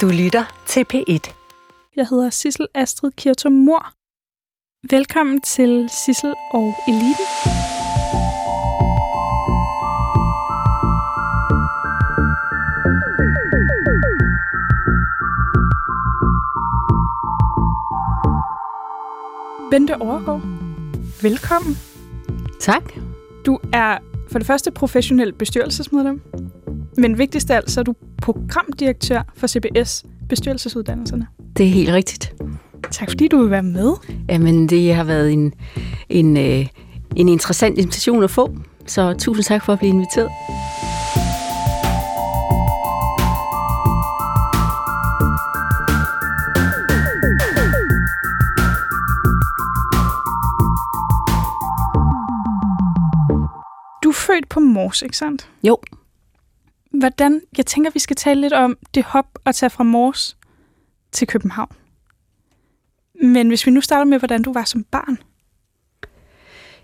[0.00, 1.34] Du lytter til P1.
[1.96, 3.92] Jeg hedder Sissel Astrid Kirtum Mor.
[4.90, 7.26] Velkommen til Sissel og Eliten.
[19.70, 20.42] Bente Overgaard,
[21.22, 21.76] velkommen.
[22.60, 22.92] Tak.
[23.46, 23.98] Du er
[24.30, 26.22] for det første professionel bestyrelsesmedlem,
[26.96, 31.26] men vigtigst af alt, så er du programdirektør for CBS bestyrelsesuddannelserne.
[31.56, 32.34] Det er helt rigtigt.
[32.90, 33.92] Tak fordi du vil være med.
[34.28, 35.54] Jamen, det har været en,
[36.08, 36.66] en, øh,
[37.16, 40.30] en interessant invitation at få, så tusind tak for at blive inviteret.
[54.04, 55.48] Du er født på Mors, ikke sandt?
[55.62, 55.78] Jo,
[56.98, 60.36] Hvordan, jeg tænker, vi skal tale lidt om det hop at tage fra Mors
[61.12, 61.76] til København.
[63.22, 65.18] Men hvis vi nu starter med, hvordan du var som barn.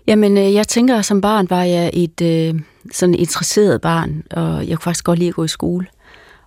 [0.07, 4.67] Jamen, øh, jeg tænker, at som barn var jeg et øh, sådan interesseret barn, og
[4.67, 5.87] jeg kunne faktisk godt lide at gå i skole.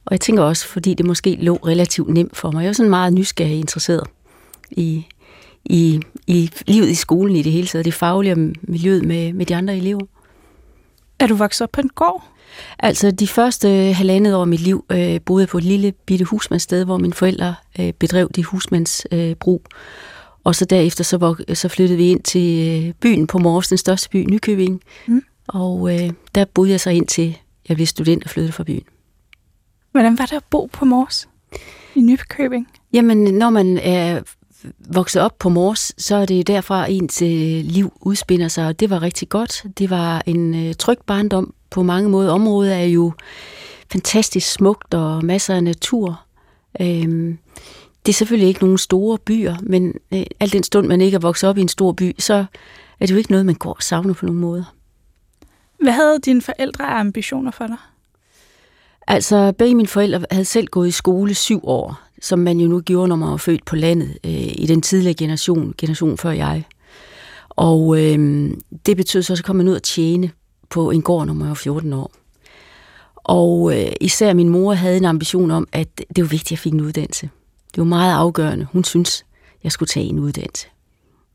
[0.04, 2.62] Og jeg tænker også, fordi det måske lå relativt nemt for mig.
[2.62, 4.06] Jeg var sådan meget nysgerrig interesseret
[4.70, 5.06] i,
[5.64, 9.46] i, i livet i skolen i det hele taget, det faglige og miljøet med, med
[9.46, 10.06] de andre elever.
[11.18, 12.33] Er du vokset op på en gård?
[12.78, 16.24] Altså, de første halvandet år af mit liv øh, boede jeg på et lille bitte
[16.24, 19.62] husmandssted, hvor mine forældre øh, bedrev det husmandsbrug.
[19.64, 19.80] Øh,
[20.44, 23.78] og så derefter så, vok- så flyttede vi ind til øh, byen på Mors, den
[23.78, 24.80] største by, Nykøbing.
[25.06, 25.22] Mm.
[25.48, 27.38] Og øh, der boede jeg så ind til,
[27.68, 28.84] jeg blev student og flyttede fra byen.
[29.92, 31.28] Hvordan var det at bo på Mors
[31.94, 32.68] i Nykøbing?
[32.92, 34.20] Jamen, når man er
[34.78, 37.20] vokset op på Mors, så er det derfra ens
[37.64, 39.64] liv udspinder sig, og det var rigtig godt.
[39.78, 42.32] Det var en øh, tryg barndom på mange måder.
[42.32, 43.12] Området er jo
[43.92, 46.20] fantastisk smukt og masser af natur.
[46.80, 47.38] Øhm,
[48.06, 51.20] det er selvfølgelig ikke nogen store byer, men øh, al den stund, man ikke er
[51.20, 52.44] vokset op i en stor by, så
[53.00, 54.74] er det jo ikke noget, man går og savner på nogen måder.
[55.80, 57.76] Hvad havde dine forældre af ambitioner for dig?
[59.06, 62.80] Altså, begge mine forældre havde selv gået i skole syv år, som man jo nu
[62.80, 66.64] gjorde, når man var født på landet øh, i den tidligere generation, generation før jeg.
[67.48, 68.50] Og øh,
[68.86, 70.30] det betød så, at så kom man ud og tjene
[70.70, 72.12] på en gård, når man var 14 år.
[73.14, 76.58] Og øh, især min mor havde en ambition om, at det var vigtigt, at jeg
[76.58, 77.30] fik en uddannelse.
[77.74, 78.66] Det var meget afgørende.
[78.72, 79.24] Hun synes,
[79.64, 80.66] jeg skulle tage en uddannelse.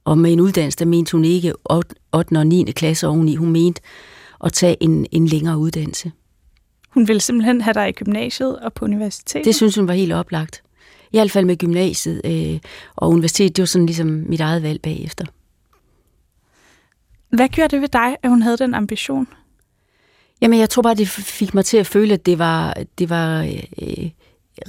[0.06, 1.96] Og med en uddannelse, der mente hun ikke 8.
[2.12, 2.64] og 9.
[2.64, 3.36] klasse oveni.
[3.36, 3.82] Hun mente
[4.44, 6.12] at tage en, en længere uddannelse.
[6.90, 9.46] Hun ville simpelthen have dig i gymnasiet og på universitetet?
[9.46, 10.64] Det synes hun var helt oplagt.
[11.12, 12.60] I hvert fald med gymnasiet øh,
[12.96, 15.26] og universitetet, det var sådan ligesom mit eget valg bagefter.
[17.30, 19.28] Hvad gjorde det ved dig, at hun havde den ambition?
[20.42, 23.42] Jamen, jeg tror bare, det fik mig til at føle, at det var, det var
[23.42, 24.10] øh,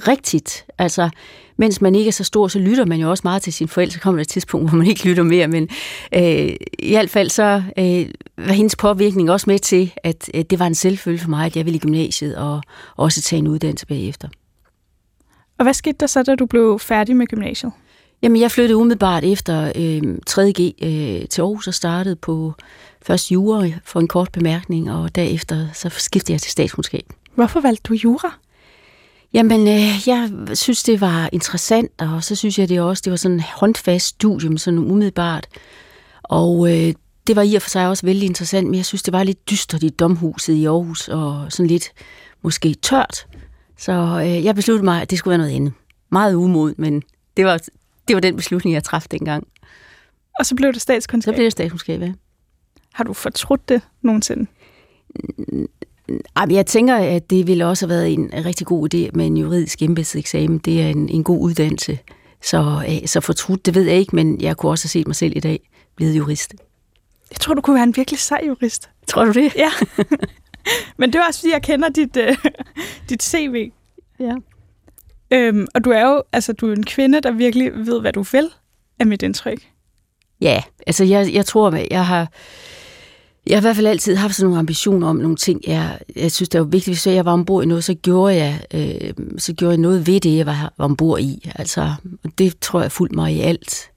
[0.07, 0.65] rigtigt.
[0.77, 1.09] Altså,
[1.57, 3.93] mens man ikke er så stor, så lytter man jo også meget til sine forældre.
[3.93, 5.47] Så kommer der et tidspunkt, hvor man ikke lytter mere.
[5.47, 5.69] Men
[6.15, 10.59] øh, i hvert fald så øh, var hendes påvirkning også med til, at øh, det
[10.59, 12.61] var en selvfølge for mig, at jeg ville i gymnasiet og
[12.95, 14.27] også tage en uddannelse bagefter.
[15.61, 17.71] Og hvad skete der så, da du blev færdig med gymnasiet?
[18.21, 22.53] Jamen, jeg flyttede umiddelbart efter øh, 3.G øh, til Aarhus og startede på
[23.01, 27.05] først jura for en kort bemærkning, og derefter så skiftede jeg til statskundskab.
[27.35, 28.37] Hvorfor valgte du jura?
[29.33, 33.17] Jamen, øh, jeg synes, det var interessant, og så synes jeg det også, det var
[33.17, 35.47] sådan et håndfast studium, sådan umiddelbart.
[36.23, 36.93] Og øh,
[37.27, 39.49] det var i og for sig også vældig interessant, men jeg synes, det var lidt
[39.49, 41.91] dystert i domhuset i Aarhus, og sådan lidt
[42.41, 43.25] måske tørt.
[43.77, 45.73] Så øh, jeg besluttede mig, at det skulle være noget andet.
[46.09, 47.03] Meget umod, men
[47.37, 47.57] det var,
[48.07, 49.47] det var den beslutning, jeg træffede dengang.
[50.39, 51.33] Og så blev det statskundskab?
[51.33, 52.13] Så blev det statskundskab, ja.
[52.93, 54.47] Har du fortrudt det nogensinde?
[56.49, 59.81] Jeg tænker, at det ville også have været en rigtig god idé med en juridisk
[59.81, 60.57] embedseksamen.
[60.57, 61.99] Det er en, en god uddannelse.
[62.41, 65.33] Så, så fortrudt, det ved jeg ikke, men jeg kunne også have set mig selv
[65.35, 66.53] i dag blevet jurist.
[67.31, 68.89] Jeg tror, du kunne være en virkelig sej jurist.
[69.07, 69.55] Tror du det?
[69.55, 69.71] Ja.
[70.97, 72.51] men det er også, fordi jeg kender dit, uh,
[73.09, 73.71] dit CV.
[74.19, 74.35] Ja.
[75.31, 78.21] Øhm, og du er jo altså, du er en kvinde, der virkelig ved, hvad du
[78.31, 78.49] vil,
[78.99, 79.67] er mit indtryk.
[80.41, 82.31] Ja, altså jeg, jeg tror, at jeg har,
[83.47, 86.31] jeg har i hvert fald altid haft sådan nogle ambitioner om nogle ting, jeg, jeg
[86.31, 86.95] synes, det var vigtigt.
[86.95, 90.19] Hvis jeg var ombord i noget, så gjorde jeg, øh, så gjorde jeg noget ved
[90.19, 91.51] det, jeg var, var ombord i.
[91.55, 91.93] Altså,
[92.37, 93.91] det tror jeg fuldt mig i alt,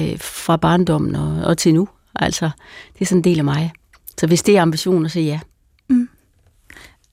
[0.00, 1.88] øh, fra barndommen og, og til nu.
[2.16, 2.50] Altså,
[2.94, 3.72] det er sådan en del af mig.
[4.18, 5.40] Så hvis det er ambitioner, så ja.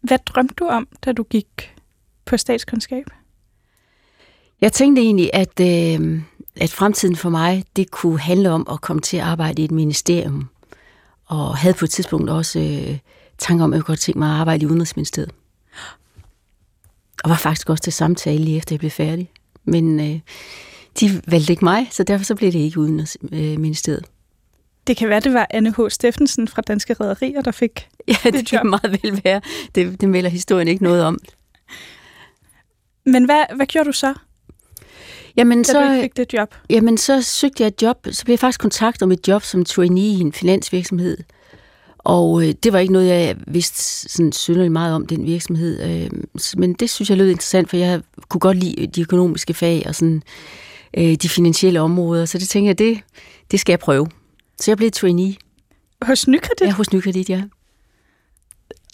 [0.02, 1.76] Hvad drømte du om, da du gik
[2.26, 3.06] på statskundskab?
[4.62, 6.22] Jeg tænkte egentlig, at, øh,
[6.56, 9.72] at fremtiden for mig, det kunne handle om at komme til at arbejde i et
[9.72, 10.50] ministerium.
[11.26, 12.98] Og havde på et tidspunkt også øh,
[13.38, 15.32] tanker om, at jeg godt tænke mig at arbejde i Udenrigsministeriet.
[17.24, 19.32] og var faktisk også til samtale lige efter jeg blev færdig.
[19.66, 20.20] Men øh,
[21.00, 23.54] de valgte ikke mig, så derfor så blev det ikke Udenrigsministeriet.
[23.54, 24.06] øh, ministeriet.
[24.88, 25.80] Det kan være, det var Anne H.
[25.90, 29.42] Steffensen fra Danske Rederier, der fik Ja, det kan meget vel være.
[29.76, 31.20] Det, det melder historien ikke noget om.
[33.06, 34.14] Men hvad, hvad gjorde du så,
[35.38, 36.56] Jamen, da så, du fik det job?
[36.70, 38.08] Jamen, så søgte jeg et job.
[38.12, 41.18] Så blev jeg faktisk kontaktet om et job som trainee i en finansvirksomhed.
[41.98, 46.04] Og øh, det var ikke noget, jeg vidste sådan synderligt meget om, den virksomhed.
[46.04, 46.10] Øh,
[46.58, 49.96] men det synes jeg lød interessant, for jeg kunne godt lide de økonomiske fag og
[49.96, 50.24] sådan,
[50.98, 52.26] øh, de finansielle områder.
[52.26, 53.00] Så det tænkte jeg, det,
[53.52, 54.08] det skal jeg prøve.
[54.62, 55.36] Så jeg blev trainee
[56.02, 56.68] Hos Nykredit?
[56.68, 57.44] ja, hos Nykredit, ja.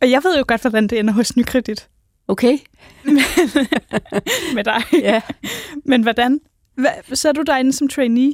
[0.02, 1.88] Og jeg ved jo godt, hvordan det ender hos Nykredit
[2.28, 2.58] Okay?
[4.56, 4.81] med dig.
[4.94, 5.22] Ja.
[5.86, 6.40] Men hvordan?
[6.75, 8.34] Hvad, så er du derinde som trainee?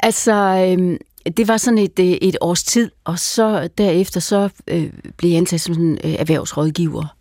[0.00, 0.32] Altså,
[0.78, 0.98] øh,
[1.36, 5.38] det var sådan et, øh, et års tid, og så derefter så øh, blev jeg
[5.38, 7.16] ansat som sådan, øh, erhvervsrådgiver.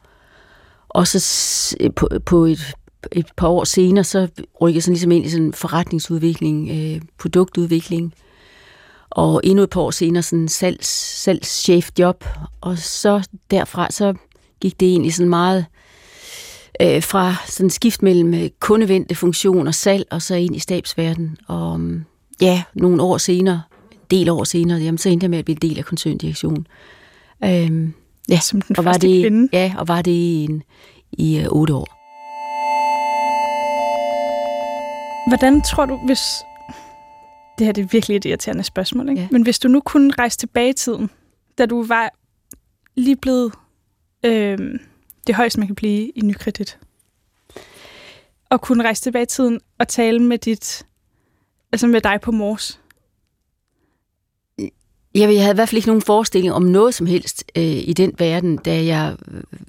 [0.89, 2.74] Og så øh, på, på et,
[3.12, 4.27] et par år senere, så
[4.62, 8.13] rykkede jeg sådan ligesom ind i sådan forretningsudvikling, øh, produktudvikling.
[9.17, 10.87] Og endnu et par år senere sådan salgs,
[11.23, 12.25] salgschefjob.
[12.61, 14.13] Og så derfra, så
[14.61, 15.65] gik det egentlig sådan meget
[16.81, 21.37] øh, fra sådan skift mellem øh, kundevendte funktioner, salg og så ind i stabsverden.
[21.47, 22.05] Og um,
[22.41, 23.61] ja, nogle år senere,
[23.91, 26.67] en del år senere, jamen, så endte jeg med at blive en del af koncerndirektionen.
[27.43, 27.93] Øhm,
[28.29, 29.49] ja, Som den og var det, kvinde.
[29.53, 30.63] Ja, og var det i, en,
[31.11, 31.87] i øh, otte år.
[35.29, 36.19] Hvordan tror du, hvis...
[37.57, 39.21] Det her det er virkelig et irriterende spørgsmål, ikke?
[39.21, 39.27] Ja.
[39.31, 41.09] Men hvis du nu kunne rejse tilbage i tiden,
[41.57, 42.13] da du var
[42.95, 43.54] lige blevet
[44.25, 44.80] øh,
[45.27, 46.80] det højeste, man kan blive i Nykredit,
[48.50, 50.86] og kunne rejse tilbage i tiden og tale med dit,
[51.71, 52.80] altså med dig på Mors.
[55.15, 57.94] Jeg, jeg havde i hvert fald ikke nogen forestilling om noget som helst øh, i
[57.94, 59.15] den verden, da jeg,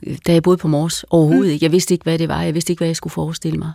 [0.02, 1.05] øh, da jeg boede på Mors.
[1.11, 1.58] Overhovedet Mm.
[1.62, 2.43] Jeg vidste ikke, hvad det var.
[2.43, 3.73] Jeg vidste ikke, hvad jeg skulle forestille mig.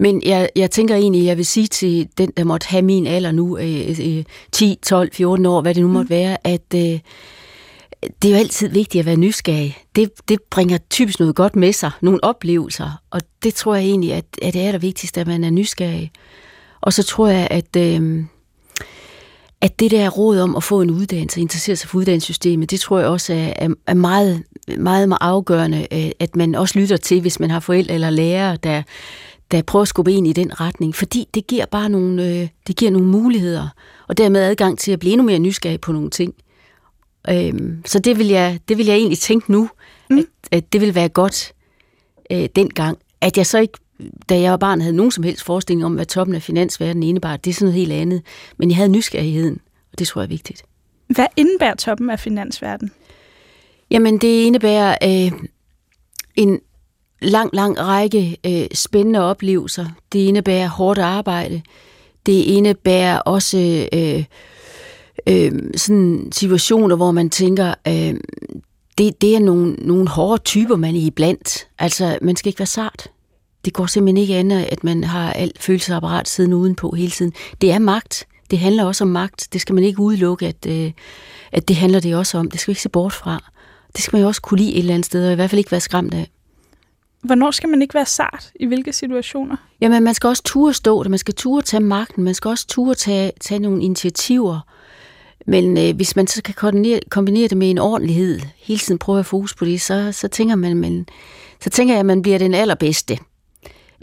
[0.00, 3.32] Men jeg, jeg tænker egentlig, jeg vil sige til den, der måtte have min alder
[3.32, 6.98] nu, øh, øh, 10, 12, 14 år, hvad det nu måtte være, at øh,
[8.22, 9.78] det er jo altid vigtigt at være nysgerrig.
[9.96, 14.12] Det, det bringer typisk noget godt med sig, nogle oplevelser, og det tror jeg egentlig,
[14.12, 16.12] at, at det er det vigtigste, at man er nysgerrig.
[16.80, 18.24] Og så tror jeg, at, øh,
[19.60, 22.98] at det der råd om at få en uddannelse, interessere sig for uddannelsessystemet, det tror
[22.98, 24.42] jeg også er, er, er meget,
[24.78, 28.56] meget, meget afgørende, øh, at man også lytter til, hvis man har forældre eller lærere,
[28.56, 28.82] der,
[29.52, 32.76] der prøver at skubbe en i den retning, fordi det giver bare nogle, øh, det
[32.76, 33.68] giver nogle muligheder,
[34.08, 36.34] og dermed adgang til at blive endnu mere nysgerrig på nogle ting.
[37.30, 39.68] Øhm, så det vil, jeg, det vil jeg egentlig tænke nu,
[40.10, 40.18] mm.
[40.18, 41.52] at, at det vil være godt
[42.30, 42.98] øh, dengang.
[43.20, 43.78] At jeg så ikke,
[44.28, 47.36] da jeg var barn, havde nogen som helst forestilling om, hvad toppen af finansverdenen indebar.
[47.36, 48.22] Det er sådan noget helt andet.
[48.56, 49.60] Men jeg havde nysgerrigheden,
[49.92, 50.62] og det tror jeg er vigtigt.
[51.06, 52.90] Hvad indebærer toppen af finansverden?
[53.90, 55.32] Jamen, det indebærer øh,
[56.34, 56.60] en
[57.22, 59.86] lang, lang række øh, spændende oplevelser.
[60.12, 61.62] Det indebærer hårdt arbejde.
[62.26, 64.24] Det indebærer også øh,
[65.26, 68.14] øh, sådan situationer, hvor man tænker, øh,
[68.98, 71.66] det, det er nogle, nogle hårde typer, man er iblandt.
[71.78, 73.08] Altså, man skal ikke være sart.
[73.64, 77.32] Det går simpelthen ikke andet, at man har alt følelsesapparat siddende udenpå hele tiden.
[77.60, 78.26] Det er magt.
[78.50, 79.48] Det handler også om magt.
[79.52, 80.92] Det skal man ikke udelukke, at, øh,
[81.52, 82.50] at det handler det også om.
[82.50, 83.50] Det skal vi ikke se bort fra.
[83.96, 85.58] Det skal man jo også kunne lide et eller andet sted, og i hvert fald
[85.58, 86.30] ikke være skræmt af.
[87.22, 88.52] Hvornår skal man ikke være sart?
[88.54, 89.56] I hvilke situationer?
[89.80, 91.10] Jamen, man skal også ture stå det.
[91.10, 92.24] Man skal ture tage magten.
[92.24, 94.60] Man skal også ture tage, tage nogle initiativer.
[95.46, 99.18] Men øh, hvis man så kan kombinere, kombinere det med en ordentlighed, hele tiden prøve
[99.18, 101.06] at fokus på det, så, så, tænker man, man,
[101.60, 103.18] så tænker jeg, at man bliver den allerbedste.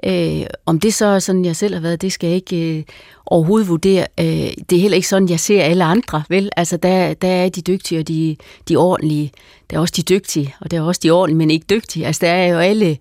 [0.03, 2.83] Øh, om det så er sådan, jeg selv har været, det skal jeg ikke øh,
[3.25, 4.07] overhovedet vurdere.
[4.19, 4.25] Øh,
[4.69, 6.49] det er heller ikke sådan, jeg ser alle andre, vel?
[6.57, 8.35] Altså, der, der er de dygtige og de,
[8.69, 9.31] de ordentlige.
[9.69, 12.05] Der er også de dygtige, og der er også de ordentlige, men ikke dygtige.
[12.05, 12.97] Altså, der er jo alle,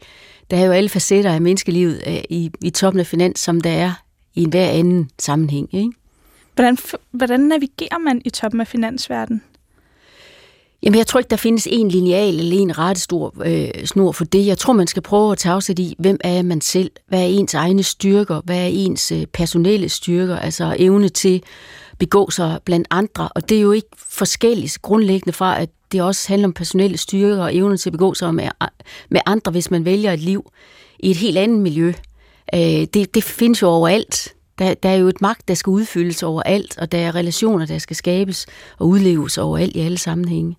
[0.50, 3.71] der er jo alle facetter af menneskelivet øh, i, i toppen af finans, som der
[3.71, 3.93] er
[4.35, 5.93] i enhver anden sammenhæng, ikke?
[6.55, 6.78] Hvordan,
[7.11, 9.43] hvordan navigerer man i toppen af finansverdenen?
[10.82, 14.47] Jamen, jeg tror ikke, der findes en lineal eller en rettestor øh, snor for det.
[14.47, 16.90] Jeg tror, man skal prøve at tage sig i, hvem er man selv?
[17.08, 18.40] Hvad er ens egne styrker?
[18.44, 20.37] Hvad er ens øh, personelle styrker?
[20.37, 21.42] Altså evne til
[21.92, 23.28] at begå sig blandt andre.
[23.28, 27.42] Og det er jo ikke forskelligt grundlæggende fra, at det også handler om personelle styrker
[27.42, 28.49] og evne til at begå sig med,
[29.08, 30.52] med andre, hvis man vælger et liv
[30.99, 31.92] i et helt andet miljø.
[32.54, 32.61] Øh,
[32.94, 34.35] det, det findes jo overalt.
[34.58, 37.78] Der, der er jo et magt, der skal udfyldes overalt, og der er relationer, der
[37.78, 38.47] skal skabes
[38.78, 40.56] og udleves overalt i alle sammenhænge.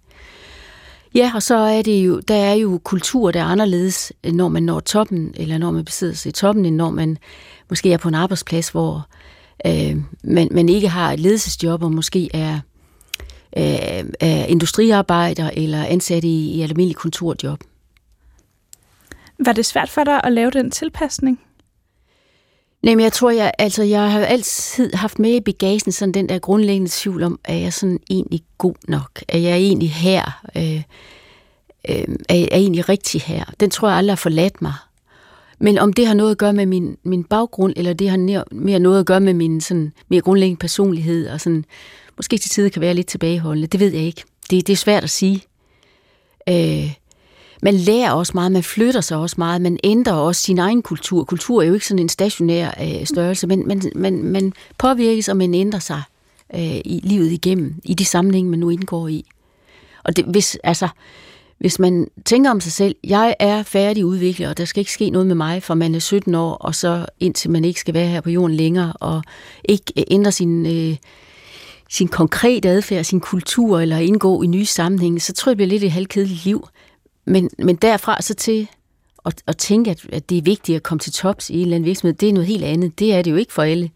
[1.15, 4.63] Ja, og så er det jo, der er jo kultur, der er anderledes, når man
[4.63, 7.17] når toppen, eller når man besidder sig i toppen, end når man
[7.69, 9.07] måske er på en arbejdsplads, hvor
[9.65, 12.59] øh, man, man ikke har et ledelsesjob, og måske er,
[13.57, 17.59] øh, er industriarbejder eller ansat i, i et almindeligt kontorjob.
[19.45, 21.39] Var det svært for dig at lave den tilpasning?
[22.81, 26.29] Nej, men jeg tror, jeg, altså, jeg har altid haft med i bagagen sådan den
[26.29, 29.23] der grundlæggende tvivl om, er jeg sådan egentlig god nok?
[29.27, 30.45] Er jeg egentlig her?
[30.55, 30.81] Øh,
[31.89, 33.43] øh, er, jeg, er jeg egentlig rigtig her?
[33.59, 34.73] Den tror jeg aldrig har forladt mig.
[35.59, 38.79] Men om det har noget at gøre med min, min baggrund, eller det har mere
[38.79, 41.65] noget at gøre med min sådan, mere grundlæggende personlighed, og sådan,
[42.17, 44.23] måske til tider kan være lidt tilbageholdende, det ved jeg ikke.
[44.49, 45.43] Det, det er svært at sige.
[46.49, 46.93] Øh,
[47.61, 51.23] man lærer også meget, man flytter sig også meget, man ændrer også sin egen kultur.
[51.23, 55.37] Kultur er jo ikke sådan en stationær øh, størrelse, men man, man, man påvirkes, og
[55.37, 56.01] man ændrer sig
[56.55, 59.25] øh, i livet igennem, i de sammenhænge, man nu indgår i.
[60.03, 60.87] Og det, hvis, altså,
[61.59, 65.09] hvis man tænker om sig selv, jeg er færdig udviklet, og der skal ikke ske
[65.09, 68.07] noget med mig, for man er 17 år, og så indtil man ikke skal være
[68.07, 69.23] her på jorden længere, og
[69.63, 70.95] ikke øh, ændre sin, øh,
[71.89, 75.69] sin konkrete adfærd, sin kultur, eller indgå i nye sammenhænge, så tror jeg, det bliver
[75.69, 76.67] lidt et halvkedeligt liv.
[77.29, 78.67] Men, men derfra så til
[79.25, 81.75] at, at tænke, at, at det er vigtigt at komme til tops i en eller
[81.75, 82.99] anden virksomhed, det er noget helt andet.
[82.99, 83.91] Det er det jo ikke for alle.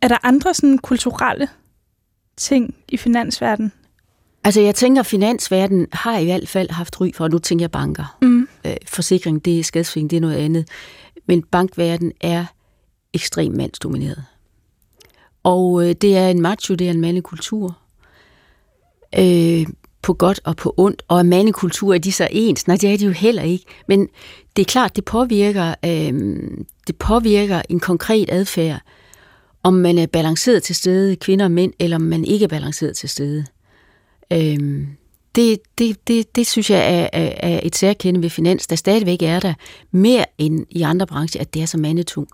[0.00, 1.48] Er der andre sådan kulturelle
[2.36, 3.72] ting i finansverdenen?
[4.44, 7.62] Altså jeg tænker, at finansverdenen har i hvert fald haft ry for, og nu tænker
[7.62, 8.16] jeg banker.
[8.22, 8.48] Mm.
[8.66, 10.68] Øh, forsikring, det er skadsforsikring, det er noget andet.
[11.26, 12.44] Men bankverdenen er
[13.12, 14.24] ekstremt mandsdomineret.
[15.42, 17.78] Og øh, det er en macho, det er en mandlig kultur.
[19.18, 19.66] Øh,
[20.06, 22.66] på godt og på ondt, og er mandekultur er de så ens?
[22.66, 23.64] Nej, det er de jo heller ikke.
[23.88, 24.08] Men
[24.56, 26.12] det er klart, det påvirker, øh,
[26.86, 28.80] det påvirker en konkret adfærd,
[29.62, 32.96] om man er balanceret til stede, kvinder og mænd, eller om man ikke er balanceret
[32.96, 33.46] til stede.
[34.32, 34.86] Øh,
[35.34, 39.22] det, det, det, det synes jeg er, er, er et særkende ved finans, der stadigvæk
[39.22, 39.54] er der
[39.90, 42.32] mere end i andre brancher, at det er så mandetungt.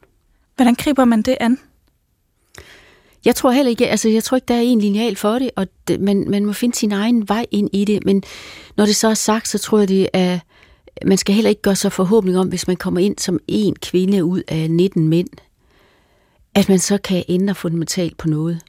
[0.56, 1.58] Hvordan griber man det an?
[3.24, 5.66] Jeg tror heller ikke, altså jeg tror ikke, der er en lineal for det, og
[5.88, 8.22] det, man, man må finde sin egen vej ind i det, men
[8.76, 10.38] når det så er sagt, så tror jeg, det er,
[11.06, 14.24] man skal heller ikke gøre sig forhåbning om, hvis man kommer ind som en kvinde
[14.24, 15.28] ud af 19 mænd,
[16.54, 18.60] at man så kan ændre fundamentalt på noget.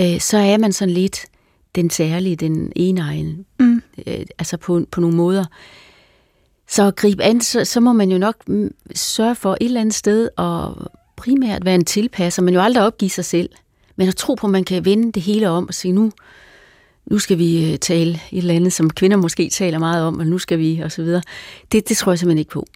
[0.00, 1.26] Øh, så er man sådan lidt
[1.74, 3.82] den særlige, den ene egen, mm.
[4.06, 5.44] øh, altså på, på nogle måder.
[6.68, 9.80] Så at gribe an, så, så må man jo nok mm, sørge for et eller
[9.80, 13.50] andet sted at primært være en tilpasser, men jo aldrig opgive sig selv.
[13.96, 16.12] Men at tro på, at man kan vende det hele om og sige, nu,
[17.06, 20.26] nu skal vi øh, tale et eller andet, som kvinder måske taler meget om, og
[20.26, 21.22] nu skal vi, og så videre.
[21.72, 22.66] Det, det tror jeg simpelthen ikke på.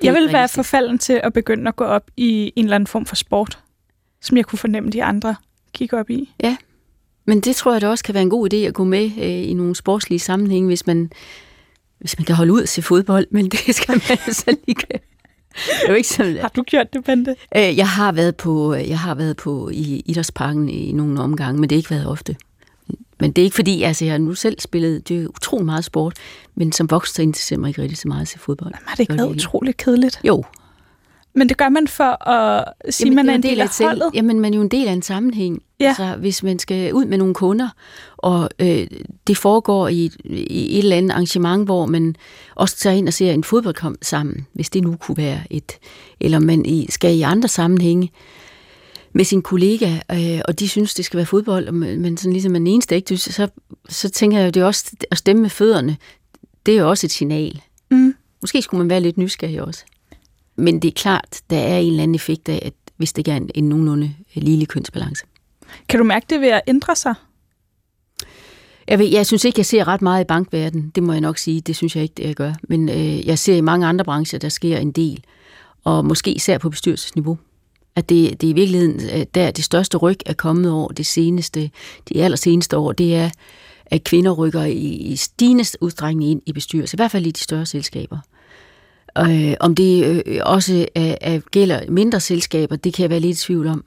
[0.00, 2.86] Det jeg vil være forfalden til at begynde at gå op i en eller anden
[2.86, 3.58] form for sport,
[4.20, 5.36] som jeg kunne fornemme de andre
[5.72, 6.34] kigge op i.
[6.42, 6.56] Ja,
[7.24, 9.50] men det tror jeg da også kan være en god idé at gå med øh,
[9.50, 11.10] i nogle sportslige sammenhænge, hvis man,
[11.98, 14.76] hvis man kan holde ud til fodbold, men det skal man altså lige
[15.80, 17.36] det er jo ikke sådan, har du gjort det, Bente?
[17.56, 21.70] Øh, jeg har været på, jeg har været på i Idrætsparken i nogle omgange, men
[21.70, 22.36] det har ikke været ofte.
[23.20, 25.84] Men det er ikke fordi, altså jeg har nu selv spillet, det er utrolig meget
[25.84, 26.16] sport,
[26.54, 28.70] men som voksen så interesserer mig ikke rigtig så meget til fodbold.
[28.70, 30.20] Men har det ikke været utroligt kedeligt?
[30.24, 30.44] Jo,
[31.34, 34.02] men det gør man for at sige, at man er en del af holdet?
[34.02, 34.02] Selv.
[34.14, 35.62] Jamen, man er jo en del af en sammenhæng.
[35.80, 35.88] Ja.
[35.88, 37.68] Altså, hvis man skal ud med nogle kunder,
[38.16, 38.86] og øh,
[39.26, 42.16] det foregår i et, i et eller andet arrangement, hvor man
[42.54, 45.72] også tager ind og ser en fodboldkamp sammen, hvis det nu kunne være et,
[46.20, 48.10] eller man i, skal i andre sammenhænge
[49.12, 52.52] med sin kollega, øh, og de synes, det skal være fodbold, og men sådan ligesom
[52.52, 53.48] man eneste ikke, så,
[53.88, 55.96] så tænker jeg, det er også at stemme med fødderne,
[56.66, 57.62] det er jo også et signal.
[57.90, 58.14] Mm.
[58.40, 59.84] Måske skulle man være lidt nysgerrig også.
[60.56, 63.30] Men det er klart, der er en eller anden effekt af, at hvis det ikke
[63.30, 65.24] er en, en nogenlunde lille kønsbalance.
[65.88, 67.14] Kan du mærke det ved at ændre sig?
[68.88, 70.92] Jeg, ved, jeg synes ikke, jeg ser ret meget i bankverdenen.
[70.94, 71.60] Det må jeg nok sige.
[71.60, 72.52] Det synes jeg ikke, det jeg gør.
[72.68, 75.24] Men øh, jeg ser i mange andre brancher, der sker en del.
[75.84, 77.38] Og måske især på bestyrelsesniveau.
[77.96, 81.06] At det, det er i virkeligheden, øh, der det største ryg er kommet over det
[81.06, 81.70] seneste,
[82.08, 83.30] de allerseneste år, det er,
[83.86, 86.96] at kvinder rykker i, i stigende udstrækning ind i bestyrelser.
[86.96, 88.18] I hvert fald i de større selskaber.
[89.18, 93.42] Øh, om det øh, også øh, gælder mindre selskaber, det kan jeg være lidt i
[93.42, 93.84] tvivl om.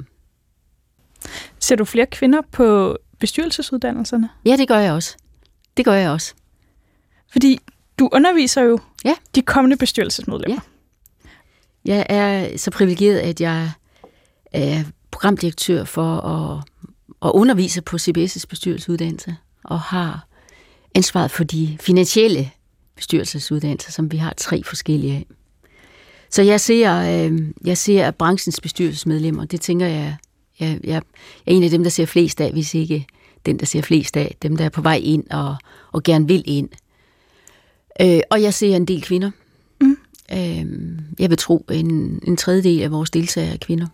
[1.60, 4.30] Ser du flere kvinder på bestyrelsesuddannelserne?
[4.46, 5.18] Ja, det gør jeg også.
[5.78, 6.34] Det gør jeg også.
[7.32, 7.60] Fordi
[8.00, 9.14] du underviser jo ja.
[9.36, 10.62] de kommende bestyrelsesmedlemmer.
[11.26, 11.32] Ja.
[11.86, 13.72] Jeg er så privilegeret, at jeg
[14.52, 16.64] er programdirektør for at,
[17.26, 20.28] at undervise på CBS' bestyrelsesuddannelse og har
[20.96, 22.52] ansvaret for de finansielle
[22.96, 25.28] bestyrelsesuddannelser, som vi har tre forskellige af.
[26.30, 30.18] Så jeg ser, øh, jeg ser branchens bestyrelsesmedlemmer, det tænker jeg,
[30.62, 31.02] jeg, jeg er
[31.46, 33.06] en af dem, der ser flest af, hvis ikke
[33.46, 35.56] den, der ser flest af, dem, der er på vej ind og,
[35.92, 36.70] og gerne vil ind.
[38.02, 39.32] Øh, og jeg ser en del kvinder.
[39.82, 39.98] Mm.
[40.32, 40.66] Øh,
[41.20, 43.88] jeg vil tro, en, en tredjedel af vores deltagere er kvinder.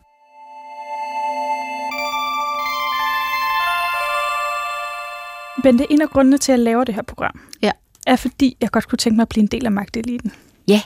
[5.63, 7.71] Bente, en af grundene til, at jeg laver det her program, ja
[8.07, 10.31] er fordi, jeg godt kunne tænke mig at blive en del af magteliten.
[10.67, 10.81] Ja.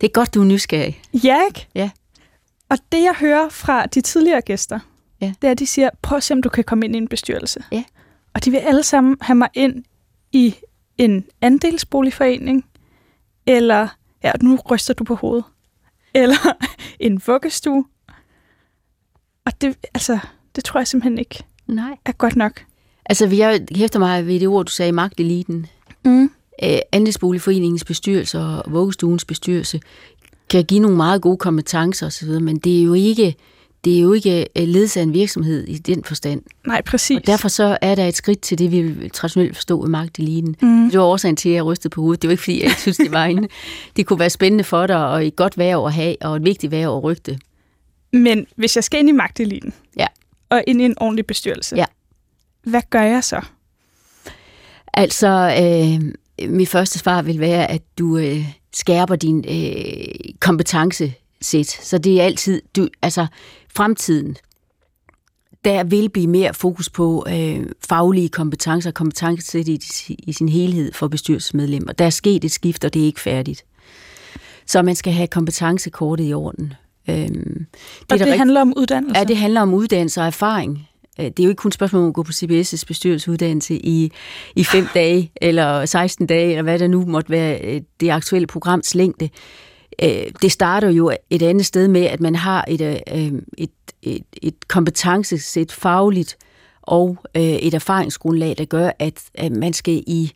[0.00, 1.02] Det er godt, du er nysgerrig.
[1.24, 1.66] Ja, ikke?
[1.74, 1.90] Ja.
[2.70, 4.80] Og det, jeg hører fra de tidligere gæster,
[5.20, 5.32] Ja.
[5.42, 7.08] det er, at de siger, prøv at se, om du kan komme ind i en
[7.08, 7.64] bestyrelse.
[7.72, 7.84] Ja.
[8.34, 9.84] Og de vil alle sammen have mig ind
[10.32, 10.54] i
[10.98, 12.66] en andelsboligforening,
[13.46, 13.88] eller,
[14.24, 15.44] ja, nu ryster du på hovedet,
[16.14, 16.56] eller
[17.00, 17.84] en vuggestue.
[19.44, 20.18] Og det, altså,
[20.56, 21.96] det tror jeg simpelthen ikke Nej.
[22.04, 22.64] er godt nok.
[23.06, 25.66] Altså, jeg hæfter mig ved det ord, du sagde, magteliten.
[26.04, 26.30] Mm.
[26.62, 29.80] Øh, Andelsboligforeningens bestyrelse og vuggestuens bestyrelse
[30.50, 33.34] kan give nogle meget gode kompetencer osv., men det er jo ikke,
[33.84, 36.42] det er jo ikke øh, ledelse af en virksomhed i den forstand.
[36.66, 37.16] Nej, præcis.
[37.16, 40.56] Og derfor så er der et skridt til det, vi traditionelt forstå ved magteliten.
[40.62, 40.90] Mm.
[40.90, 42.22] Det var årsagen til, at jeg rystede på hovedet.
[42.22, 43.48] Det var ikke, fordi jeg synes, det var inde.
[43.96, 46.70] Det kunne være spændende for dig, og et godt værv at have, og et vigtigt
[46.70, 47.38] værv at rygte.
[48.12, 50.06] Men hvis jeg skal ind i magteliten, Ja.
[50.50, 51.84] og ind i en ordentlig bestyrelse, Ja.
[52.62, 53.40] hvad gør jeg så?
[54.94, 55.28] Altså,
[55.62, 56.12] øh,
[56.50, 61.66] mit første svar vil være, at du øh, skærper din øh, kompetencesæt.
[61.82, 63.26] Så det er altid, du, altså
[63.76, 64.36] fremtiden,
[65.64, 69.80] der vil blive mere fokus på øh, faglige kompetencer, kompetencesæt i,
[70.18, 71.92] i sin helhed for bestyrelsesmedlemmer.
[71.92, 73.64] Der er sket et skift, og det er ikke færdigt.
[74.66, 76.72] Så man skal have kompetencekortet i orden.
[77.10, 77.66] Øhm,
[78.00, 79.18] det, Og det handler om uddannelse?
[79.18, 80.87] Ja, det handler om uddannelse og erfaring.
[81.20, 84.12] Øh, Det er jo ikke kun et spørgsmål om at gå på CBS' bestyrelsesuddannelse i,
[84.56, 88.46] i fem dage, eller 16 dage, eller hvad der nu måtte være øh, det aktuelle
[88.46, 89.28] programs længde.
[90.02, 92.80] Øh, Det starter jo et andet sted med, at man har et,
[93.58, 93.70] et,
[94.02, 96.36] et, et kompetencesæt fagligt
[96.82, 100.32] og et erfaringsgrundlag, der gør, at, man skal i,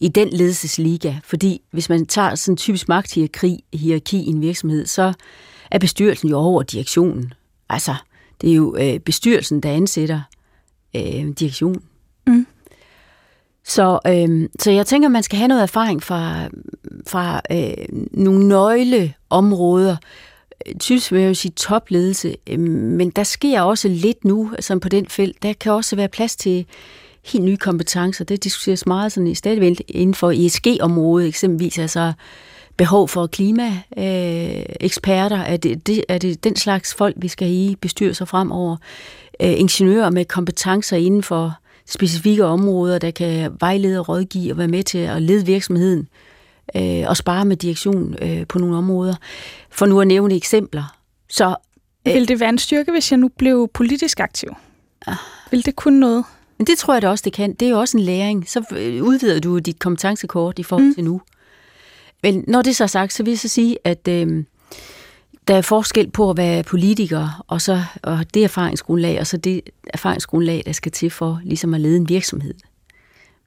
[0.00, 1.14] i den ledelsesliga.
[1.24, 5.12] Fordi hvis man tager sådan en typisk magthierarki hierarki i en virksomhed, så
[5.70, 7.32] er bestyrelsen jo over direktionen.
[7.68, 7.94] Altså,
[8.40, 10.20] det er jo øh, bestyrelsen, der ansætter
[10.96, 11.82] øh, direktionen.
[12.26, 12.46] Mm.
[13.64, 16.48] Så, øh, så jeg tænker, man skal have noget erfaring fra,
[17.06, 19.96] fra øh, nogle nøgleområder.
[20.80, 24.88] Typisk vil jeg jo sige topledelse, øh, men der sker også lidt nu altså på
[24.88, 25.42] den felt.
[25.42, 26.66] Der kan også være plads til
[27.24, 28.24] helt nye kompetencer.
[28.24, 32.12] Det diskuteres meget sådan, stadigvæk inden for ESG-området eksempelvis, altså
[32.80, 34.58] behov for klimaeksperter.
[34.58, 35.36] Øh, eksperter.
[35.38, 38.76] er, det, det, er det den slags folk, vi skal i bestyrelser fremover?
[39.42, 41.54] Øh, ingeniører med kompetencer inden for
[41.86, 46.08] specifikke områder, der kan vejlede og rådgive og være med til at lede virksomheden
[46.76, 49.14] øh, og spare med direktion øh, på nogle områder.
[49.70, 50.96] For nu at nævne eksempler.
[51.28, 51.56] Så
[52.08, 54.50] øh, Vil det være en styrke, hvis jeg nu blev politisk aktiv?
[55.06, 55.14] Ah.
[55.50, 56.24] Vil det kunne noget?
[56.58, 57.52] Men det tror jeg da også, det kan.
[57.52, 58.48] Det er jo også en læring.
[58.48, 60.94] Så øh, udvider du dit kompetencekort i forhold Mm.
[60.94, 61.20] til nu.
[62.22, 64.44] Men når det så er sagt, så vil jeg så sige, at øh,
[65.48, 69.60] der er forskel på at være politiker, og så og det erfaringsgrundlag, og så det
[69.86, 72.54] erfaringsgrundlag, der skal til for ligesom at lede en virksomhed.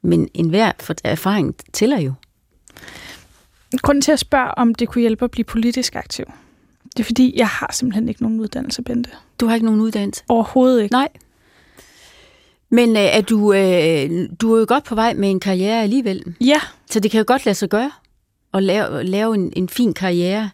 [0.02, 0.72] Men enhver
[1.04, 2.12] erfaring tæller jo.
[3.82, 6.24] Grunden til at spørge, om det kunne hjælpe at blive politisk aktiv,
[6.96, 9.10] det er fordi, jeg har simpelthen ikke nogen uddannelse, Bente.
[9.40, 10.22] Du har ikke nogen uddannelse.
[10.28, 10.92] Overhovedet ikke.
[10.92, 11.08] Nej.
[12.70, 16.34] Men øh, er du, øh, du er jo godt på vej med en karriere alligevel.
[16.40, 16.60] Ja,
[16.90, 17.90] Så det kan jo godt lade sig gøre
[18.54, 20.50] at lave, lave en, en fin karriere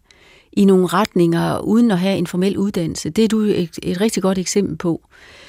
[0.53, 3.11] i nogle retninger, uden at have en formel uddannelse.
[3.11, 5.01] Det er du et, et rigtig godt eksempel på.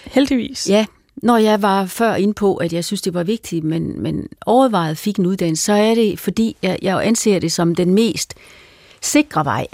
[0.05, 0.69] heldigvis.
[0.69, 0.85] Ja,
[1.15, 4.97] når jeg var før inde på, at jeg synes, det var vigtigt, men, men overvejet
[4.97, 8.33] fik en uddannelse, så er det, fordi jeg, jeg anser det som den mest
[9.01, 9.67] sikre vej.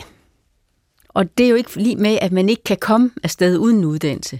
[1.09, 3.85] Og det er jo ikke lige med, at man ikke kan komme afsted uden en
[3.85, 4.39] uddannelse.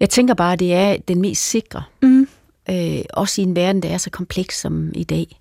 [0.00, 1.82] Jeg tænker bare, at det er den mest sikre.
[2.02, 2.28] Mm.
[2.70, 5.40] Øh, også i en verden, der er så kompleks som i dag.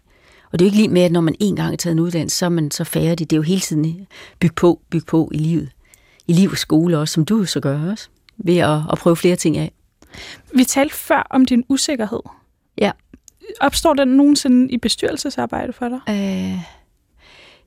[0.51, 1.99] Og det er jo ikke lige med, at når man en gang har taget en
[1.99, 3.29] uddannelse, så er man så færdig.
[3.29, 4.07] Det er jo hele tiden
[4.39, 5.69] bygge på, bygge på i livet.
[6.27, 8.09] I liv og skole også, som du så gør også.
[8.37, 9.71] Ved at, at prøve flere ting af.
[10.55, 12.19] Vi talte før om din usikkerhed.
[12.77, 12.91] Ja.
[13.61, 15.99] Opstår den nogensinde i bestyrelsesarbejde for dig?
[16.09, 16.59] Øh,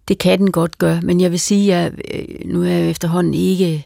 [0.09, 2.91] det kan den godt gøre, men jeg vil sige, at øh, nu er jeg jo
[2.91, 3.75] efterhånden ikke...
[3.75, 3.83] øh,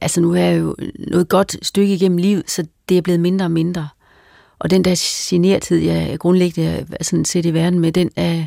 [0.00, 3.46] Altså nu er jeg jo noget godt stykke igennem livet, så det er blevet mindre
[3.46, 3.88] og mindre.
[4.62, 4.94] Og den der
[5.28, 8.46] generthed, jeg grundlæggende er sådan set i verden med, den, er,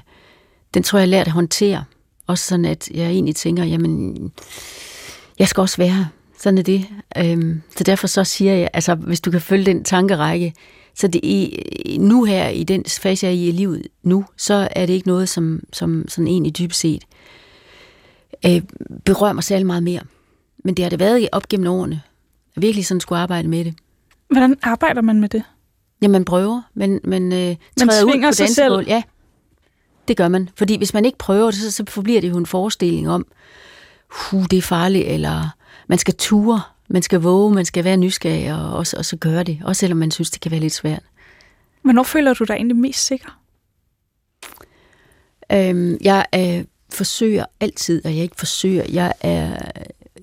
[0.73, 1.84] den tror jeg, jeg lært at håndtere.
[2.28, 4.32] Også sådan, at jeg egentlig tænker, jamen,
[5.39, 6.08] jeg skal også være.
[6.39, 6.86] Sådan er det.
[7.17, 10.54] Øhm, så derfor så siger jeg, altså hvis du kan følge den tankerække,
[10.93, 11.62] så det i,
[11.99, 15.08] nu her, i den fase, jeg er i i livet nu, så er det ikke
[15.08, 17.04] noget, som, som sådan egentlig dybest set
[18.45, 18.62] øh,
[19.06, 20.01] berører mig særlig meget mere.
[20.63, 22.01] Men det har det været op gennem årene.
[22.56, 23.73] Jeg virkelig sådan skulle arbejde med det.
[24.28, 25.43] Hvordan arbejder man med det?
[26.01, 28.86] Ja, man prøver, men man øh, Man træder ud svinger på sig dansegulvet.
[28.86, 28.88] selv.
[28.95, 29.03] Ja,
[30.08, 30.49] det gør man.
[30.55, 33.25] Fordi hvis man ikke prøver det, så, så forbliver det jo en forestilling om,
[34.10, 35.55] huh, det er farligt, eller
[35.88, 39.43] man skal ture, man skal våge, man skal være nysgerrig, og, og, og så gøre
[39.43, 39.60] det.
[39.65, 41.03] Også selvom man synes, det kan være lidt svært.
[41.81, 43.39] Hvornår føler du dig egentlig mest sikker?
[45.51, 49.58] Øhm, jeg er, forsøger altid, og jeg ikke forsøger, jeg er,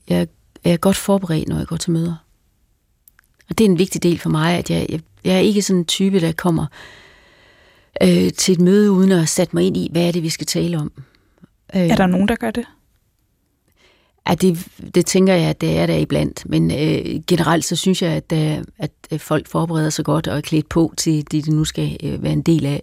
[0.09, 0.29] jeg
[0.65, 2.15] er godt forberedt, når jeg går til møder.
[3.51, 5.81] Og det er en vigtig del for mig, at jeg, jeg, jeg er ikke sådan
[5.81, 6.67] en type, der kommer
[8.03, 10.47] øh, til et møde, uden at sætte mig ind i, hvad er det, vi skal
[10.47, 10.93] tale om.
[11.77, 12.65] Øh, er der nogen, der gør det?
[14.29, 16.43] Ja, det, det tænker jeg, at det er der iblandt.
[16.47, 20.41] Men øh, generelt så synes jeg, at, der, at folk forbereder sig godt og er
[20.41, 22.83] klædt på til det, de nu skal øh, være en del af.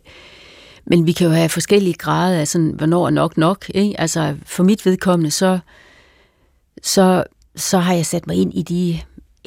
[0.85, 3.65] Men vi kan jo have forskellige grader af, sådan, hvornår er nok nok.
[3.69, 3.99] Ikke?
[3.99, 5.59] Altså for mit vedkommende, så,
[6.83, 7.23] så,
[7.55, 8.99] så har jeg sat mig ind i de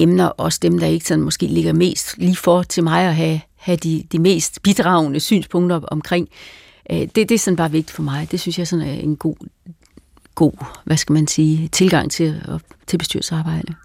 [0.03, 3.41] emner, også dem, der ikke sådan måske ligger mest lige for til mig at have,
[3.55, 6.29] have de, de mest bidragende synspunkter omkring.
[6.91, 8.31] Øh, det, det er sådan bare vigtigt for mig.
[8.31, 9.35] Det synes jeg sådan er en god,
[10.35, 13.75] god hvad skal man sige, tilgang til, til bestyrelsesarbejde.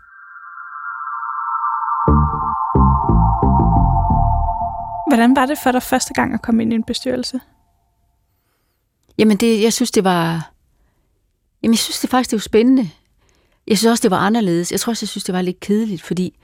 [5.08, 7.40] Hvordan var det for dig første gang at komme ind i en bestyrelse?
[9.18, 10.50] Jamen, det, jeg synes, det var...
[11.62, 12.90] Jamen, jeg synes det faktisk, det var spændende.
[13.68, 14.72] Jeg synes også, det var anderledes.
[14.72, 16.38] Jeg tror også, jeg synes, det var lidt kedeligt, fordi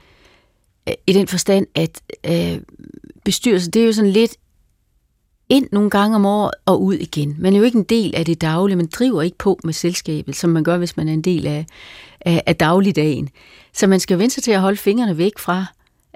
[0.89, 2.61] øh, i den forstand, at øh,
[3.25, 4.35] bestyrelse, det er jo sådan lidt
[5.49, 7.35] ind nogle gange om året og ud igen.
[7.39, 10.35] Man er jo ikke en del af det daglige, man driver ikke på med selskabet,
[10.35, 11.65] som man gør, hvis man er en del af,
[12.21, 13.29] af, af dagligdagen.
[13.73, 15.65] Så man skal vende sig til at holde fingrene væk fra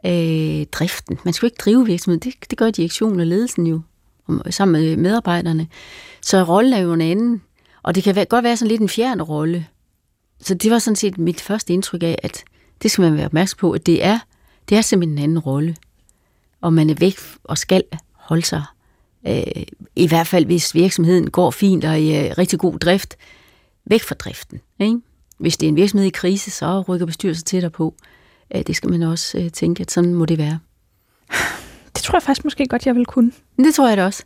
[0.06, 1.20] øh, driften.
[1.24, 3.82] Man skal jo ikke drive virksomheden, det, det gør direktionen og ledelsen jo,
[4.50, 5.68] sammen med medarbejderne.
[6.22, 7.42] Så rollen er jo en anden,
[7.84, 9.68] og det kan være, godt være sådan lidt en fjern rolle.
[10.42, 12.44] Så det var sådan set mit første indtryk af, at
[12.82, 14.20] det skal man være opmærksom på, at det er,
[14.70, 15.76] det er simpelthen en anden rolle.
[16.62, 18.64] Og man er væk og skal holde sig
[19.28, 19.64] øh,
[19.96, 23.16] i hvert fald hvis virksomheden går fint og i øh, rigtig god drift,
[23.86, 24.60] væk fra driften.
[24.80, 24.98] Ikke?
[25.38, 27.94] Hvis det er en virksomhed i krise, så rykker bestyrelsen tættere på.
[28.56, 30.60] Øh, det skal man også øh, tænke, at sådan må det være.
[31.96, 33.32] Det tror jeg faktisk måske godt, jeg vil kunne.
[33.58, 34.24] Det tror jeg da også.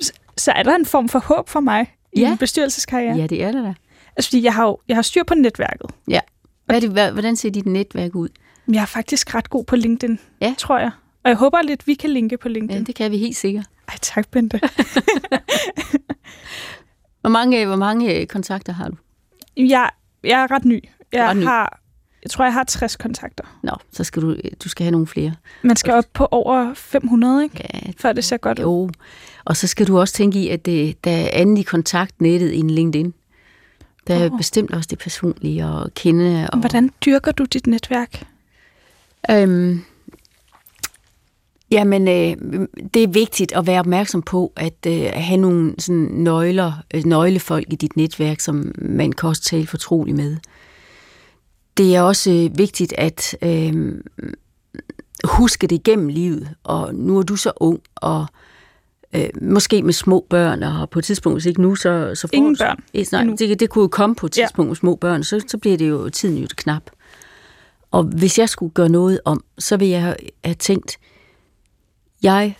[0.00, 2.32] Så, så er der en form for håb for mig i ja.
[2.32, 3.16] en bestyrelseskarriere?
[3.16, 3.74] Ja, det er der da.
[4.16, 5.90] Altså, fordi jeg har, jo, jeg har styr på netværket.
[6.08, 6.20] Ja.
[6.64, 8.28] Hvad er det, hvordan ser dit netværk ud?
[8.72, 10.54] Jeg er faktisk ret god på LinkedIn, ja.
[10.58, 10.90] tror jeg.
[11.24, 12.82] Og jeg håber lidt, vi kan linke på LinkedIn.
[12.82, 13.66] Ja, det kan vi helt sikkert.
[13.88, 14.60] Ej, tak, Bente.
[17.20, 18.96] hvor, mange, hvor mange kontakter har du?
[19.56, 19.90] Jeg,
[20.24, 20.84] jeg er ret ny.
[21.12, 21.44] Jeg ret ny.
[21.44, 21.80] har
[22.26, 23.44] jeg tror, jeg har 60 kontakter.
[23.62, 25.34] Nå, så skal du, du skal have nogle flere.
[25.62, 27.68] Man skal op på over 500, ikke?
[27.74, 28.66] Ja, Før det ser godt jo.
[28.66, 28.90] ud.
[29.44, 32.70] Og så skal du også tænke i, at det, der er andet i kontaktnettet end
[32.70, 33.14] LinkedIn.
[34.06, 34.38] Der er oh.
[34.38, 36.48] bestemt også det personlige og kende.
[36.52, 36.58] Og...
[36.58, 38.26] Hvordan dyrker du dit netværk?
[39.30, 39.84] Øhm,
[41.70, 42.36] Jamen, øh,
[42.94, 47.72] det er vigtigt at være opmærksom på, at øh, have nogle sådan, nøgler, øh, nøglefolk
[47.72, 50.36] i dit netværk, som man kan også tale fortroligt med.
[51.76, 53.94] Det er også øh, vigtigt at øh,
[55.24, 58.45] huske det gennem livet, og nu er du så ung, og øh,
[59.42, 62.14] måske med små børn, og på et tidspunkt, hvis ikke nu, så...
[62.14, 62.84] så får Ingen børn.
[62.94, 64.70] Eh, nej, det, det kunne jo komme på et tidspunkt ja.
[64.70, 66.82] med små børn, så, så bliver det jo tiden jo knap.
[67.90, 70.98] Og hvis jeg skulle gøre noget om, så vil jeg have, have tænkt,
[72.22, 72.56] jeg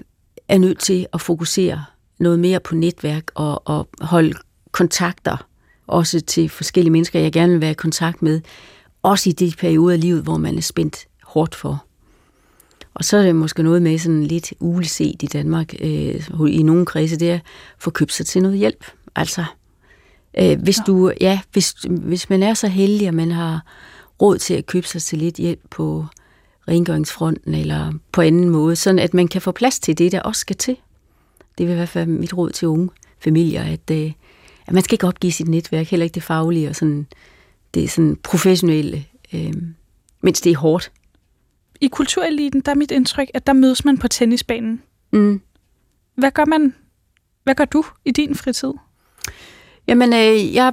[0.49, 1.85] er nødt til at fokusere
[2.19, 4.35] noget mere på netværk og, og holde
[4.73, 5.47] kontakter
[5.87, 8.40] også til forskellige mennesker, jeg gerne vil være i kontakt med,
[9.03, 11.86] også i de perioder af livet, hvor man er spændt hårdt for.
[12.96, 16.87] Og så er det måske noget med sådan lidt uleset i Danmark, øh, i nogle
[16.87, 17.42] kredse, det er at
[17.78, 18.85] få købt sig til noget hjælp.
[19.16, 19.44] Altså,
[20.38, 23.64] øh, hvis, du, ja, hvis, hvis man er så heldig, at man har
[24.22, 26.06] råd til at købe sig til lidt hjælp på
[26.68, 30.40] rengøringsfronten eller på anden måde, sådan at man kan få plads til det, der også
[30.40, 30.76] skal til.
[31.59, 34.12] Det vil i hvert fald mit råd til unge familier, at, øh,
[34.66, 37.06] at man skal ikke opgive sit netværk, heller ikke det faglige og sådan,
[37.74, 39.52] det sådan professionelle, øh,
[40.20, 40.92] mens det er hårdt.
[41.80, 44.82] I kultureliten, der er mit indtryk, at der mødes man på tennisbanen.
[45.12, 45.40] Mm.
[46.14, 46.74] Hvad gør man?
[47.44, 48.72] Hvad gør du i din fritid?
[49.86, 50.72] Jamen, øh, jeg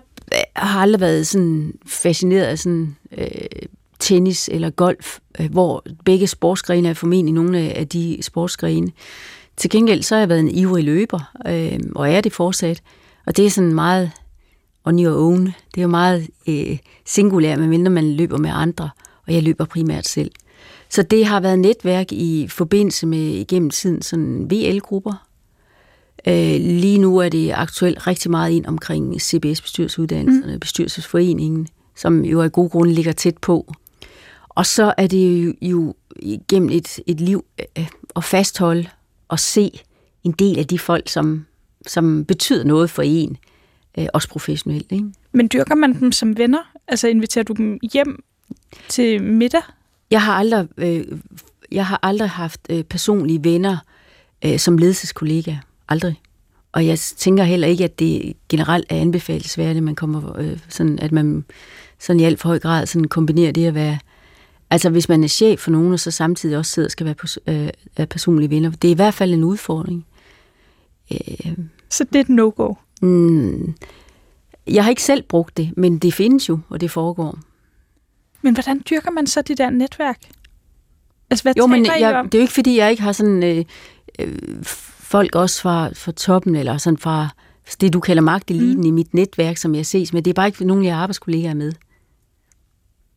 [0.55, 3.27] har aldrig været sådan fascineret af sådan øh,
[3.99, 8.91] tennis eller golf, øh, hvor begge sportsgrene er formentlig nogle af de sportsgrene.
[9.57, 12.81] Til gengæld så har jeg været en ivrig løber, øh, og er det fortsat.
[13.25, 14.11] Og det er sådan meget
[14.83, 15.45] on your own.
[15.45, 18.89] Det er jo meget øh, singulært, medmindre man løber med andre,
[19.27, 20.31] og jeg løber primært selv.
[20.93, 25.27] Så det har været netværk i forbindelse med igennem tiden sådan VL-grupper.
[26.27, 30.59] Øh, lige nu er det aktuelt rigtig meget ind omkring CBS-bestyrelsesuddannelserne, mm.
[30.59, 33.73] bestyrelsesforeningen, som jo af gode grunde ligger tæt på
[34.55, 35.95] og så er det jo, jo
[36.47, 37.45] gennem et, et liv
[37.77, 38.89] øh, at fastholde
[39.27, 39.71] og se
[40.23, 41.45] en del af de folk, som,
[41.87, 43.37] som betyder noget for en,
[43.97, 44.91] øh, også professionelt.
[44.91, 45.05] Ikke?
[45.31, 46.71] Men dyrker man dem som venner?
[46.87, 48.23] Altså inviterer du dem hjem
[48.89, 49.61] til middag?
[50.13, 51.05] Jeg har aldrig, øh,
[51.71, 53.77] jeg har aldrig haft øh, personlige venner
[54.45, 55.55] øh, som ledelseskollega.
[55.89, 56.21] Aldrig.
[56.71, 60.99] og jeg tænker heller ikke, at det generelt er anbefalesværdigt, at man kommer, øh, sådan,
[60.99, 61.45] at man
[61.99, 63.97] sådan i alt for høj grad sådan kombinerer det at være
[64.69, 67.15] Altså hvis man er chef for nogen, og så samtidig også sidder og skal være
[67.23, 68.71] pers- øh, er personlige venner.
[68.71, 70.05] Det er i hvert fald en udfordring.
[71.11, 71.57] Øh,
[71.89, 72.73] så det er et no-go?
[73.01, 73.75] Mm,
[74.67, 77.39] jeg har ikke selv brugt det, men det findes jo, og det foregår.
[78.43, 80.19] Men hvordan dyrker man så de der netværk?
[81.29, 82.29] Altså, hvad jo, men jeg, om?
[82.29, 83.65] det er jo ikke, fordi jeg ikke har sådan øh,
[84.19, 87.29] øh, folk også fra, fra toppen, eller sådan fra
[87.81, 88.85] det, du kalder magteliten mm.
[88.85, 90.21] i mit netværk, som jeg ses med.
[90.21, 91.71] Det er bare ikke nogen, jeg arbejdskollegaer med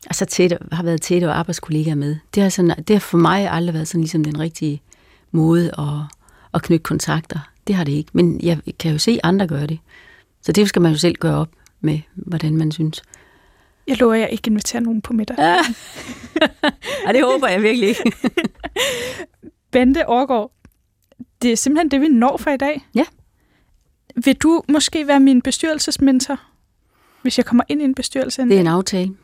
[0.07, 2.17] altså tæt, har været tæt og arbejdskollegaer med.
[2.35, 4.83] Det har, sådan, det har for mig aldrig været sådan ligesom den rigtige
[5.31, 6.17] måde at,
[6.55, 7.39] at knytte kontakter.
[7.67, 8.11] Det har det ikke.
[8.12, 9.79] Men jeg kan jo se, at andre gør det.
[10.43, 11.49] Så det skal man jo selv gøre op
[11.81, 13.03] med, hvordan man synes.
[13.87, 15.37] Jeg lover, at jeg ikke inviterer nogen på middag.
[15.38, 15.57] Ja.
[17.07, 18.12] ja, det håber jeg virkelig ikke.
[19.72, 20.53] Bente Årgaard,
[21.42, 22.87] det er simpelthen det, vi når for i dag.
[22.94, 23.05] Ja.
[24.25, 26.40] Vil du måske være min bestyrelsesmentor,
[27.22, 28.42] hvis jeg kommer ind i en bestyrelse?
[28.42, 29.16] Det er en aftale.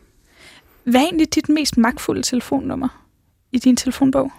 [0.84, 3.06] Hvad er egentlig dit mest magtfulde telefonnummer
[3.52, 4.32] i din telefonbog?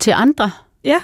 [0.00, 0.50] Til andre?
[0.84, 1.00] Ja.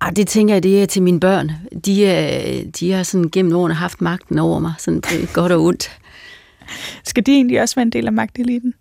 [0.00, 1.50] Ah, det tænker jeg, det er til mine børn.
[1.84, 5.62] De, er, de har sådan gennem årene haft magten over mig, sådan på godt og
[5.62, 5.90] ondt.
[7.04, 8.74] Skal de egentlig også være en del af magteliten?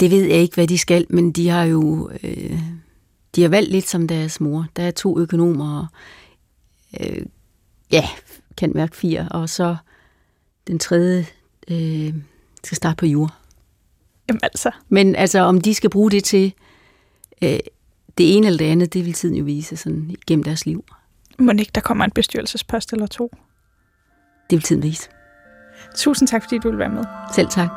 [0.00, 2.60] Det ved jeg ikke, hvad de skal, men de har jo øh,
[3.36, 4.66] de har valgt lidt som deres mor.
[4.76, 5.86] Der er to økonomer, og,
[7.00, 7.22] øh,
[7.90, 8.08] ja,
[8.56, 9.76] kan mærke fire, og så
[10.66, 11.26] den tredje
[11.70, 12.14] øh,
[12.64, 13.34] skal starte på jord.
[14.28, 14.70] Jamen altså.
[14.88, 16.52] Men altså, om de skal bruge det til
[17.42, 17.58] øh,
[18.18, 20.84] det ene eller det andet, det vil tiden jo vise sådan, gennem deres liv.
[21.38, 23.32] Må ikke der kommer en bestyrelsespost eller to?
[24.50, 25.08] Det vil tiden vise.
[25.96, 27.04] Tusind tak, fordi du vil være med.
[27.34, 27.68] Selv tak.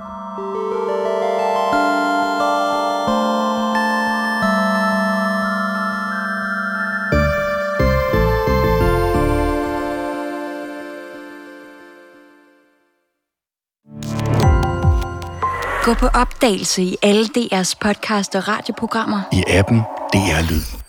[15.85, 19.21] Gå på opdagelse i alle DR's podcast og radioprogrammer.
[19.33, 19.77] I appen
[20.13, 20.80] DR Lyd.